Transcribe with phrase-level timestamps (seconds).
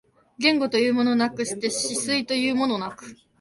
[0.39, 3.15] 言語というものなくして思惟というものなく、